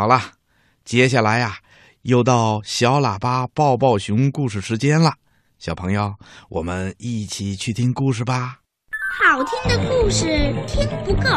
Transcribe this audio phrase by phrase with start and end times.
[0.00, 0.18] 好了，
[0.82, 1.58] 接下来呀，
[2.04, 5.12] 又到小喇叭抱抱熊故事时间了。
[5.58, 6.14] 小朋友，
[6.48, 8.60] 我们一起去听故事吧。
[9.22, 10.24] 好听的故事
[10.66, 11.28] 听不够，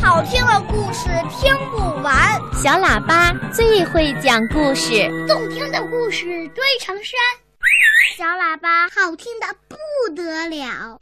[0.00, 2.40] 好听的故事听不完。
[2.54, 6.24] 小喇叭最会讲故事，动听的故事
[6.54, 7.12] 堆成山。
[8.16, 9.76] 小喇叭好听的不
[10.14, 10.96] 得了。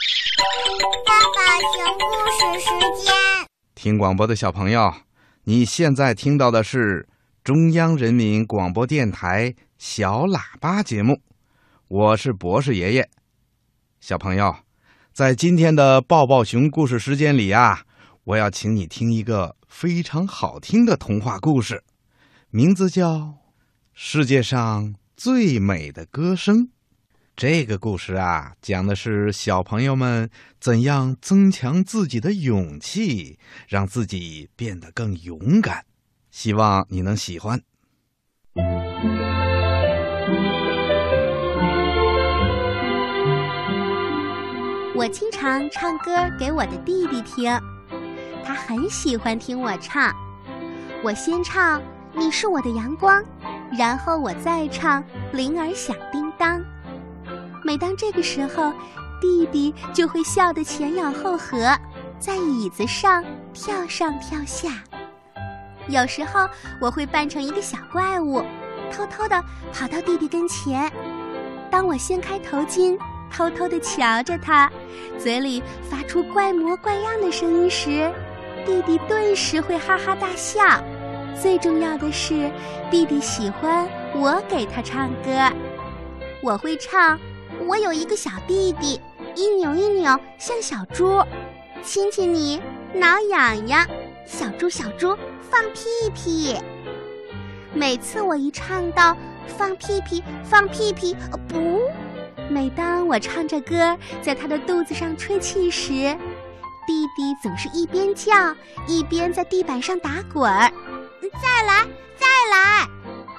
[1.06, 3.14] 爸爸熊故事时间，
[3.76, 4.92] 听广播的小朋友，
[5.46, 7.06] 你现在听到的是
[7.42, 11.20] 中央人民广播电台小喇叭节目，
[11.86, 13.10] 我是博士爷爷。
[14.00, 14.56] 小朋友，
[15.12, 17.82] 在今天的抱抱熊故事时间里啊，
[18.24, 21.84] 我要请你听一个非常好听的童话故事，
[22.48, 23.06] 名字叫
[23.92, 26.56] 《世界上最美的歌声》。
[27.36, 30.30] 这个故事啊，讲的是小朋友们
[30.60, 35.84] 怎样增强自己的勇气，让自己变得更勇敢。
[36.30, 37.60] 希望你能喜欢。
[44.94, 47.50] 我经常唱歌给我的弟弟听，
[48.44, 50.14] 他很喜欢听我唱。
[51.02, 51.80] 我先唱
[52.14, 53.20] 《你是我的阳光》，
[53.76, 56.60] 然后我再唱《铃儿响叮当》。
[57.64, 58.70] 每当这个时候，
[59.20, 61.74] 弟弟就会笑得前仰后合，
[62.18, 64.68] 在椅子上跳上跳下。
[65.88, 66.46] 有时候
[66.78, 68.44] 我会扮成一个小怪物，
[68.92, 69.42] 偷偷地
[69.72, 70.92] 跑到弟弟跟前。
[71.70, 72.98] 当我掀开头巾，
[73.32, 74.70] 偷偷地瞧着他，
[75.18, 78.12] 嘴里发出怪模怪样的声音时，
[78.66, 80.62] 弟弟顿时会哈哈大笑。
[81.34, 82.50] 最重要的是，
[82.90, 85.50] 弟弟喜欢我给他唱歌。
[86.42, 87.18] 我会唱。
[87.66, 89.00] 我有一个小弟弟，
[89.34, 91.22] 一扭一扭像小猪，
[91.82, 92.60] 亲亲你，
[92.94, 93.86] 挠痒痒，
[94.26, 96.56] 小猪小猪放屁屁。
[97.72, 101.16] 每次我一唱到放屁屁放屁屁，
[101.48, 101.80] 不，
[102.48, 105.90] 每当我唱着歌在他的肚子上吹气时，
[106.86, 108.54] 弟弟总是一边叫
[108.86, 110.70] 一边在地板上打滚儿。
[111.42, 111.84] 再来，
[112.16, 112.86] 再来！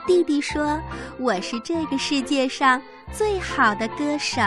[0.06, 0.80] 弟弟说
[1.20, 2.82] ：“我是这个世界上。”
[3.14, 4.42] 最好的歌手，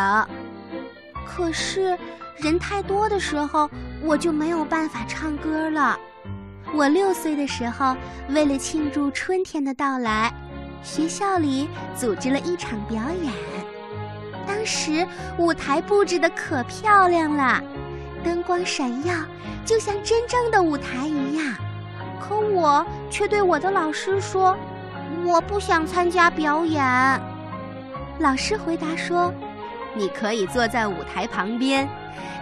[1.24, 1.96] 可是
[2.36, 3.70] 人太多的时候，
[4.02, 5.98] 我就没有办法唱歌了。
[6.74, 7.96] 我六岁的时候，
[8.30, 10.34] 为了庆祝春天的到来，
[10.82, 13.32] 学校里组织了一场表演。
[14.44, 15.06] 当时
[15.38, 17.62] 舞台布置的可漂亮了，
[18.24, 19.14] 灯光闪耀，
[19.64, 21.54] 就像真正的舞台一样。
[22.20, 24.56] 可我却对我的老师说
[25.24, 26.82] ：“我不想参加表演。”
[28.18, 29.32] 老师回答说
[29.94, 31.88] ：“你可以坐在舞台旁边，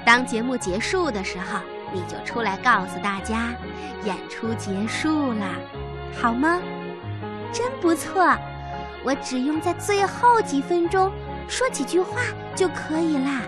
[0.05, 1.59] 当节目结束的时候，
[1.93, 3.55] 你就出来告诉大家，
[4.05, 5.45] 演出结束了，
[6.19, 6.61] 好吗？
[7.53, 8.37] 真不错，
[9.05, 11.11] 我只用在最后几分钟
[11.49, 12.21] 说几句话
[12.55, 13.43] 就可以啦。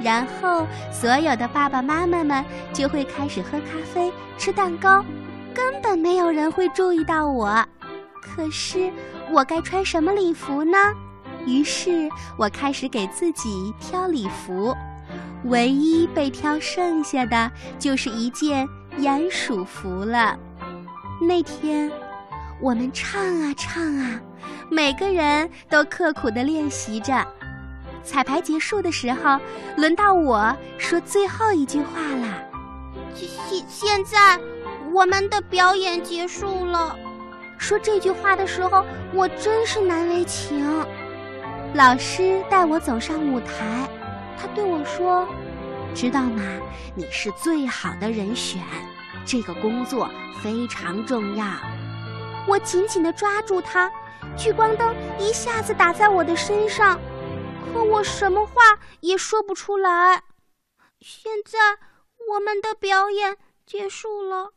[0.00, 5.04] 然后所有的爸爸妈妈们就会开始喝咖啡、吃蛋糕，
[5.54, 7.64] 根本没有人会注意到我。
[8.20, 8.92] 可是
[9.30, 10.76] 我该穿什么礼服呢？”
[11.46, 14.76] 于是我开始给自己挑礼服，
[15.44, 18.68] 唯一被挑剩下的就是一件
[18.98, 20.38] 鼹鼠服了。
[21.20, 21.90] 那天，
[22.60, 24.20] 我们唱啊唱啊，
[24.70, 27.26] 每个人都刻苦地练习着。
[28.04, 29.38] 彩排结束的时候，
[29.76, 32.44] 轮到我说最后一句话了。
[33.14, 34.38] 现现在，
[34.92, 36.96] 我们的表演结束了。
[37.58, 40.64] 说这句话的时候，我真是难为情。
[41.74, 43.88] 老师带我走上舞台，
[44.40, 45.28] 他对我说
[45.94, 46.42] ：“知道吗？
[46.94, 48.62] 你是最好的人选，
[49.26, 50.08] 这个工作
[50.42, 51.44] 非常重要。”
[52.48, 53.92] 我紧紧地抓住他，
[54.34, 56.98] 聚光灯一下子打在我的身上，
[57.74, 58.62] 可我什么话
[59.00, 60.22] 也说不出来。
[61.00, 61.58] 现在
[62.32, 63.36] 我们的表演
[63.66, 64.52] 结束了，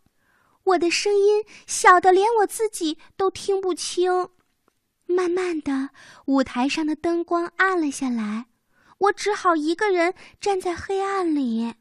[0.63, 4.29] 我的声音小的连我自己都听不清。
[5.05, 5.89] 慢慢的，
[6.25, 8.45] 舞台上的灯光暗了下来，
[8.97, 11.73] 我只好一个人站在黑暗里。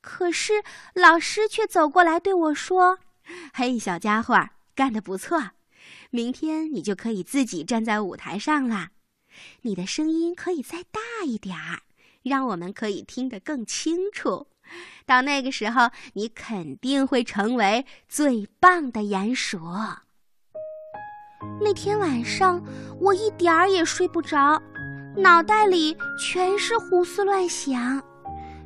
[0.00, 0.62] 可是
[0.94, 3.00] 老师却走过来对我说
[3.52, 4.34] ：“嘿，小家伙，
[4.74, 5.50] 干得不错！
[6.10, 8.90] 明天你就可以自己站在舞台上了。
[9.62, 11.82] 你的声音可以再大一点儿，
[12.22, 14.46] 让我们可以听得更清楚。
[15.06, 19.58] 到那个时候，你肯定会成为最棒的鼹鼠。”
[21.60, 22.62] 那天晚上，
[23.00, 24.60] 我一点儿也睡不着，
[25.16, 28.02] 脑袋里全是胡思乱想。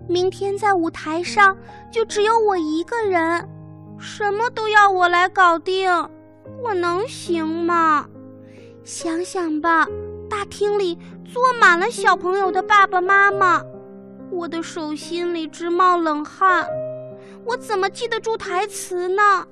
[0.08, 1.56] 明天在舞台上
[1.90, 3.48] 就只有我一个人，
[3.98, 5.90] 什么都要我来搞定，
[6.62, 8.06] 我能行吗？
[8.84, 9.86] 想想吧，
[10.28, 13.62] 大厅里坐满了小朋友的爸爸妈妈，
[14.34, 16.66] 我的手心里直冒冷汗。
[17.44, 19.46] 我怎么记得住台词呢？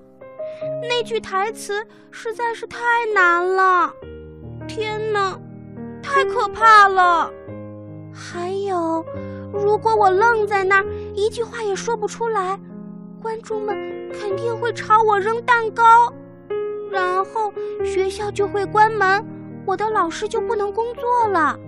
[0.83, 1.75] 那句台词
[2.11, 2.79] 实在是太
[3.15, 3.93] 难了。
[4.67, 5.39] 天哪，
[6.03, 7.31] 太可怕了！
[8.13, 9.05] 还有，
[9.53, 12.59] 如果我愣在那儿，一句话也说不出来，
[13.23, 13.75] 观众们
[14.13, 16.13] 肯定会朝我扔蛋糕。
[16.91, 17.53] 然后
[17.85, 19.25] 学校就会关门，
[19.65, 21.59] 我的老师就不能工作了，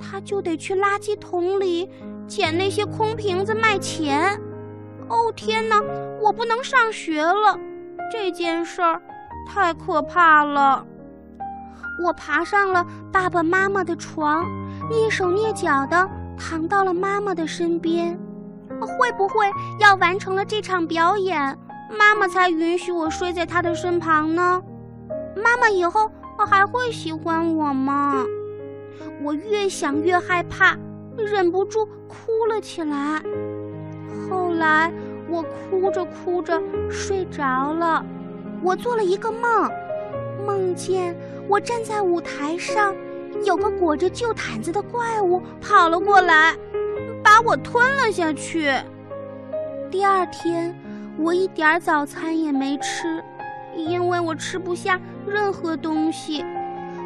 [0.00, 1.88] 他就得去垃圾桶里
[2.26, 4.40] 捡那些空瓶子卖钱。
[5.08, 5.82] 哦天哪，
[6.20, 7.58] 我不能上学了，
[8.10, 9.00] 这件事儿
[9.46, 10.86] 太可怕了。
[12.02, 14.44] 我爬上了爸爸妈妈的床，
[14.90, 16.08] 蹑手蹑脚地
[16.38, 18.18] 躺到了妈妈的身边。
[18.80, 19.46] 会不会
[19.78, 21.56] 要完成了这场表演？
[21.98, 24.62] 妈妈才允许我睡在她的身旁呢。
[25.36, 26.10] 妈妈以后
[26.48, 28.24] 还会喜欢我吗？
[29.22, 30.76] 我越想越害怕，
[31.16, 33.22] 忍不住哭了起来。
[34.28, 34.92] 后来
[35.28, 36.60] 我哭着哭着
[36.90, 38.04] 睡着了。
[38.62, 39.70] 我做了一个梦，
[40.46, 41.16] 梦见
[41.48, 42.94] 我站在舞台上，
[43.44, 46.56] 有个裹着旧毯子的怪物跑了过来，
[47.22, 48.72] 把我吞了下去。
[49.90, 50.74] 第二天。
[51.18, 53.22] 我一点早餐也没吃，
[53.76, 56.42] 因为我吃不下任何东西。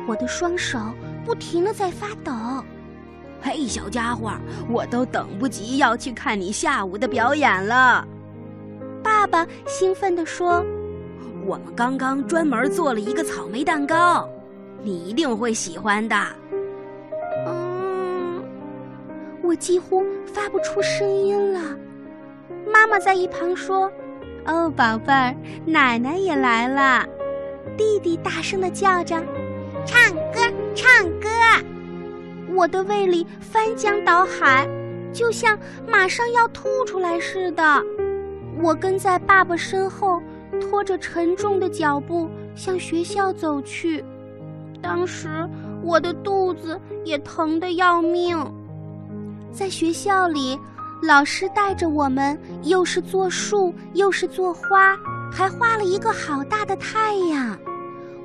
[0.07, 0.79] 我的双手
[1.25, 2.33] 不停的在发抖。
[3.47, 4.33] 嘿，小家伙，
[4.69, 8.05] 我都等不及要去看你下午的表演了。
[9.05, 10.67] 爸爸兴奋地说
[11.47, 14.29] ：“我们刚刚专门做了一个草莓蛋糕，
[14.83, 16.17] 你一定会喜欢的。”
[17.47, 18.43] 嗯，
[19.45, 21.61] 我几乎发不出声音了。
[22.67, 23.89] 妈妈在一旁说
[24.47, 25.33] ：“哦，宝贝儿，
[25.65, 27.07] 奶奶也来了。”
[27.79, 29.15] 弟弟大声的叫着
[29.87, 30.41] ：“唱歌，
[30.75, 31.29] 唱歌！”
[32.57, 34.67] 我的胃里翻江倒海，
[35.13, 37.63] 就像马上要吐出来似的。
[38.63, 40.23] 我跟在爸爸身后，
[40.59, 44.03] 拖着沉重的脚步向学校走去。
[44.81, 45.47] 当时
[45.83, 48.37] 我的肚子也疼得要命。
[49.53, 50.59] 在学校里。
[51.03, 54.97] 老师带着我们，又是做树，又是做花，
[55.31, 57.57] 还画了一个好大的太阳。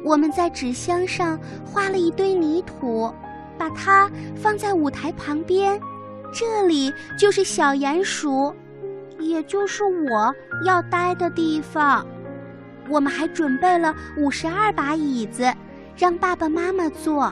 [0.05, 3.13] 我们在纸箱上画了一堆泥土，
[3.61, 5.79] 把它放在舞台旁边。
[6.33, 8.51] 这里就是小鼹鼠，
[9.19, 10.33] 也就是我
[10.65, 12.03] 要待的地方。
[12.89, 15.53] 我们还准备了五十二把椅子，
[15.95, 17.31] 让爸爸妈妈坐。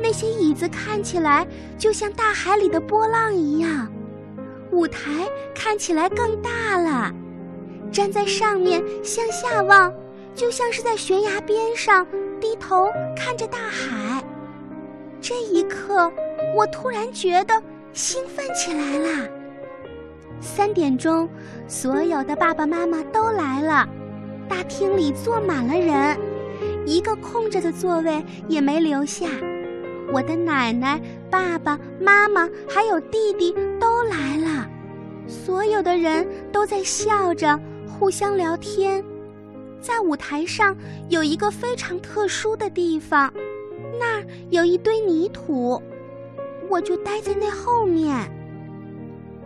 [0.00, 1.46] 那些椅子看起来
[1.76, 3.86] 就像大海里的波浪一样。
[4.70, 7.12] 舞台看起来更大了，
[7.92, 9.92] 站在上面向下望，
[10.34, 12.06] 就像是在悬崖边上
[12.40, 14.23] 低头看着大海。
[15.26, 16.12] 这一刻，
[16.54, 17.54] 我突然觉得
[17.94, 19.26] 兴奋起来了。
[20.38, 21.26] 三点钟，
[21.66, 23.88] 所有的爸爸妈妈都来了，
[24.46, 26.18] 大厅里坐满了人，
[26.84, 29.26] 一个空着的座位也没留下。
[30.12, 31.00] 我的奶奶、
[31.30, 33.50] 爸爸妈妈还有弟弟
[33.80, 34.68] 都来了，
[35.26, 39.02] 所有的人都在笑着，互相聊天。
[39.80, 40.76] 在舞台上
[41.08, 43.32] 有一个非常特殊的地方，
[43.98, 45.80] 那儿有一堆泥土，
[46.68, 48.30] 我就待在那后面。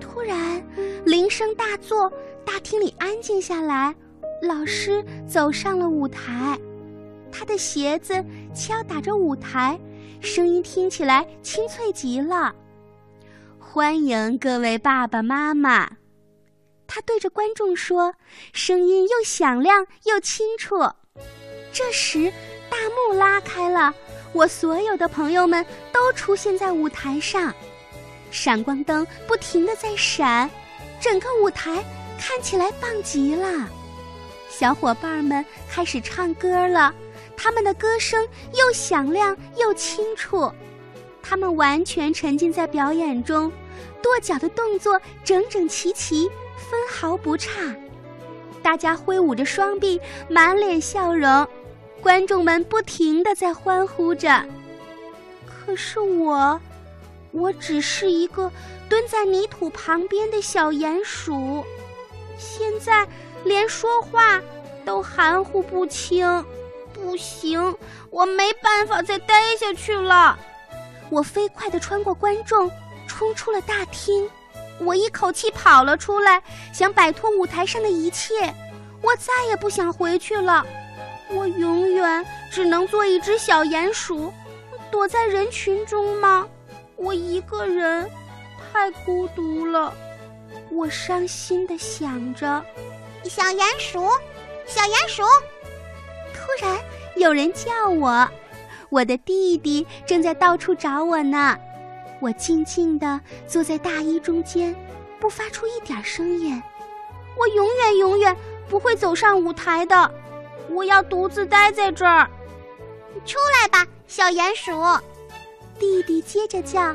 [0.00, 0.62] 突然，
[1.05, 2.12] 铃声大作，
[2.45, 3.95] 大厅里安静下来，
[4.43, 6.59] 老师走上了舞台，
[7.31, 8.25] 他的鞋子
[8.55, 9.78] 敲打着舞台。
[10.21, 12.52] 声音听起来清脆极了，
[13.61, 15.88] 欢迎各位爸爸妈妈，
[16.88, 18.14] 他对着观众说，
[18.52, 20.76] 声音又响亮又清楚。
[21.73, 22.33] 这时，
[22.79, 23.93] 大幕拉开了，
[24.33, 27.53] 我所有的朋友们都出现在舞台上，
[28.31, 30.49] 闪光灯不停的在闪，
[31.01, 31.85] 整个舞台
[32.21, 33.69] 看起来棒极了。
[34.49, 36.95] 小伙伴们开始唱歌了。
[37.37, 40.53] 他们的歌声又响亮又清楚，
[41.21, 43.51] 他们完全沉浸在表演中，
[44.01, 47.75] 跺脚的动作整整齐齐，分毫不差。
[48.63, 51.47] 大家挥舞着双臂，满脸笑容，
[52.09, 54.43] 观众们不停的在欢呼着。
[55.45, 56.59] 可是我，
[57.33, 58.50] 我只是一个
[58.88, 61.62] 蹲在泥土旁边的小鼹鼠，
[62.38, 63.07] 现在
[63.45, 64.41] 连说话
[64.87, 66.43] 都含糊不清。
[66.95, 67.77] 不行，
[68.09, 70.38] 我没办法再待下去了。
[71.11, 72.71] 我飞快地穿过观众，
[73.07, 74.27] 冲出了大厅。
[74.79, 78.33] 我一口气跑了出来，想摆脱舞台上的一切。
[79.03, 80.65] 我再也不想回去了。
[81.31, 84.33] 我永远只能做一只小鼹鼠，
[84.91, 86.49] 躲在人群中吗？
[86.97, 88.11] 我一个人，
[88.73, 89.95] 太孤独了。
[90.71, 92.65] 我伤心的想着。
[93.25, 94.09] 小鼹鼠，
[94.67, 95.23] 小鼹鼠！
[96.33, 96.79] 突然
[97.17, 98.29] 有人叫我，
[98.89, 101.59] 我的弟弟正在到处找我呢。
[102.21, 104.75] 我静静地坐在大衣中间，
[105.21, 106.61] 不发出一点声音。
[107.39, 108.35] 我永远永远
[108.69, 110.11] 不会走上舞台的，
[110.71, 112.29] 我要独自待在这儿。
[113.25, 114.73] 出来吧，小鼹鼠！
[115.79, 116.95] 弟弟接着叫：“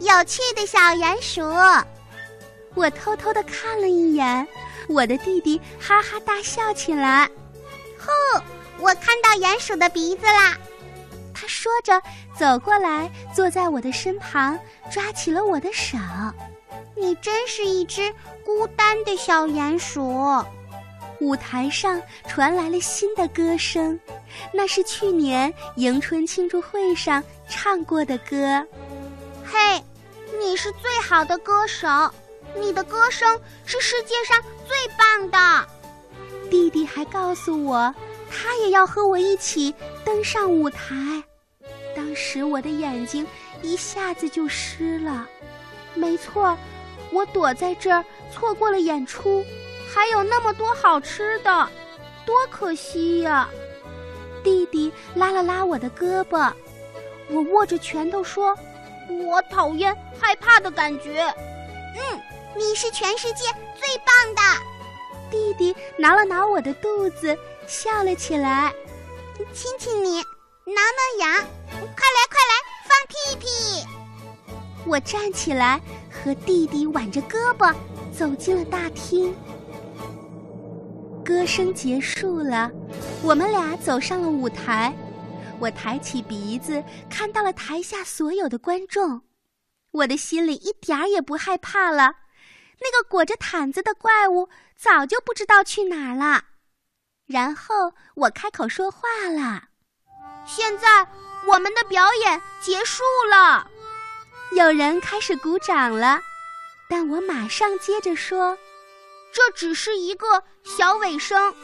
[0.00, 1.42] 有趣的小鼹鼠！”
[2.74, 4.46] 我偷偷地看了一眼，
[4.88, 7.28] 我的弟弟哈哈大笑起来。
[7.98, 8.40] 呼，
[8.78, 10.56] 我看到鼹鼠的鼻子啦！
[11.34, 12.00] 他说着，
[12.36, 14.58] 走过来，坐在我的身旁，
[14.90, 15.98] 抓起了我的手。
[16.94, 18.12] 你真是一只
[18.44, 20.44] 孤单的小鼹鼠。
[21.20, 23.98] 舞台上传来了新的歌声，
[24.52, 28.64] 那是去年迎春庆祝会上唱过的歌。
[29.44, 29.82] 嘿，
[30.40, 31.88] 你是最好的歌手，
[32.56, 35.68] 你的歌声是世界上最棒的。
[36.50, 37.94] 弟弟还告诉我，
[38.30, 40.94] 他也要和我一起登上舞台。
[41.96, 43.26] 当时我的眼睛
[43.60, 45.26] 一下子就湿了。
[45.94, 46.56] 没错，
[47.10, 49.44] 我躲在这儿错过了演出，
[49.92, 51.68] 还有那么多好吃的，
[52.26, 53.48] 多可惜呀！
[54.44, 56.52] 弟弟拉了拉我的胳膊，
[57.28, 58.56] 我握着拳头说
[59.24, 61.22] ：“我讨厌害怕的感觉。”
[61.96, 62.20] 嗯，
[62.54, 64.42] 你是全世界最棒的。
[65.30, 68.72] 弟弟挠了挠我的肚子，笑了起来，
[69.52, 70.22] 亲亲你。
[70.64, 71.34] 挠挠痒，
[71.70, 72.54] 快来快来
[72.84, 73.86] 放屁屁！
[74.86, 75.80] 我站起来，
[76.12, 77.74] 和弟弟挽着胳膊
[78.16, 79.34] 走进了大厅。
[81.28, 82.70] 歌声结束了，
[83.22, 84.96] 我们俩走上了舞台。
[85.60, 89.20] 我抬起鼻子，看到了台下所有的观众，
[89.90, 92.14] 我的心里一点儿也不害怕了。
[92.80, 96.42] 那个裹着毯子的怪物早就不知道去哪儿了。
[97.26, 99.64] 然后我开口说话了。
[100.46, 101.06] 现在
[101.46, 103.70] 我们的表演结束了，
[104.52, 106.18] 有人开始鼓掌了，
[106.88, 108.56] 但我马上接着说
[109.32, 111.54] ：“这只是一个小尾声，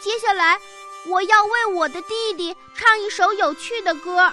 [0.00, 0.58] 接下来
[1.06, 4.32] 我要为我的弟弟唱一首有趣的歌，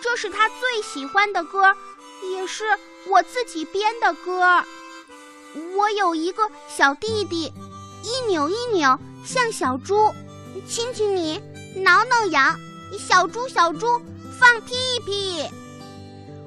[0.00, 1.74] 这是他最喜欢的歌，
[2.22, 2.64] 也是
[3.06, 4.64] 我自己编的歌。
[5.74, 7.52] 我有一个小弟弟，
[8.02, 10.12] 一扭一扭像小猪，
[10.68, 11.40] 亲亲你，
[11.76, 12.58] 挠挠痒。”
[12.96, 14.00] 小猪，小猪，
[14.38, 15.44] 放屁屁！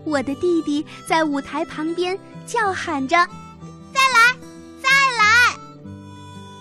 [0.06, 3.18] 我的弟弟在舞台旁边叫喊着：“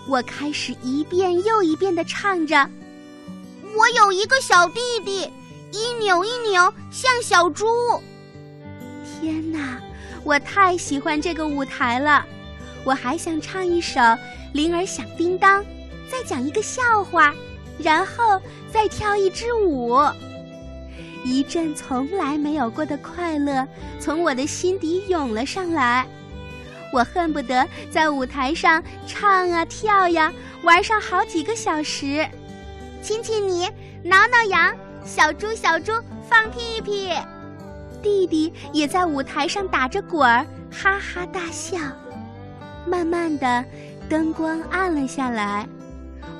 [0.08, 2.68] 我开始一遍又一遍的唱着
[3.76, 5.30] ：“我有一个小弟弟，
[5.70, 7.66] 一扭一扭像小猪。”
[9.20, 9.78] 天哪，
[10.24, 12.24] 我太喜欢这个舞台了！
[12.84, 14.00] 我还想唱一首
[14.54, 15.62] 《铃儿响叮当》，
[16.10, 17.34] 再讲一个笑话。
[17.78, 18.40] 然后
[18.72, 19.96] 再跳一支舞，
[21.22, 23.64] 一阵从来没有过的快乐
[24.00, 26.04] 从我的心底涌了上来。
[26.92, 32.26] 我恨不得在舞台上唱啊跳呀，玩上好几个小时。
[33.02, 33.68] 亲亲你，
[34.02, 35.92] 挠挠痒，小猪小猪
[36.28, 37.10] 放屁屁。
[38.02, 41.78] 弟弟也在舞台上打着滚儿，哈哈大笑。
[42.86, 43.64] 慢慢的，
[44.08, 45.66] 灯光暗了下来。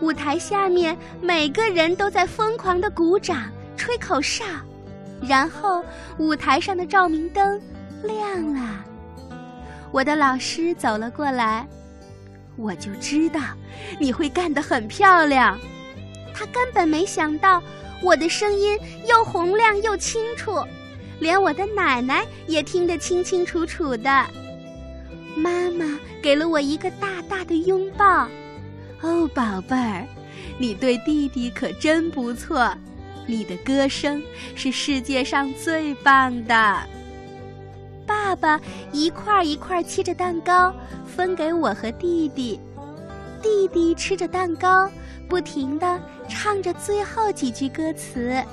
[0.01, 4.45] 舞台下面，每个人都在疯狂的鼓掌、吹口哨，
[5.21, 5.85] 然后
[6.19, 7.61] 舞台上的照明灯
[8.03, 8.85] 亮了。
[9.91, 11.67] 我的老师走了过来，
[12.57, 13.41] 我就知道
[13.99, 15.59] 你会干得很漂亮。
[16.35, 17.63] 他根本没想到
[18.03, 20.63] 我的声音又洪亮又清楚，
[21.19, 24.27] 连我的奶奶也听得清清楚楚的。
[25.37, 28.29] 妈妈给了我一个大大的拥抱。
[29.01, 30.07] 哦，宝贝儿，
[30.59, 32.73] 你对弟弟可真不错，
[33.27, 34.23] 你的歌声
[34.55, 36.83] 是世界上最棒的。
[38.29, 38.61] 爸爸
[38.93, 40.71] 一块一块切着蛋糕
[41.07, 42.61] 分给我和弟弟，
[43.43, 44.87] 弟弟吃着蛋糕，
[45.31, 48.45] 不停地唱着最后几句歌词：“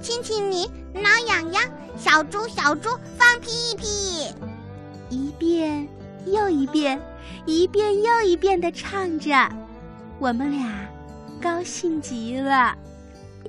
[0.00, 1.62] 亲亲你，挠痒痒，
[1.98, 4.32] 小猪小猪放屁屁。”
[5.10, 5.86] 一遍
[6.24, 6.98] 又一遍。
[7.44, 9.50] 一遍又一遍地唱着，
[10.18, 10.88] 我们俩
[11.42, 12.74] 高兴极了。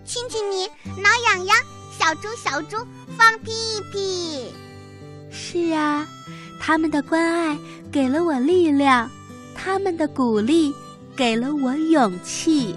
[0.03, 0.67] 亲亲你，
[1.01, 1.57] 挠痒痒，
[1.97, 2.75] 小猪小猪
[3.17, 3.51] 放屁
[3.93, 4.53] 屁。
[5.31, 6.07] 是啊，
[6.59, 7.57] 他们的关爱
[7.91, 9.09] 给了我力量，
[9.55, 10.73] 他们的鼓励
[11.15, 12.75] 给了我勇气。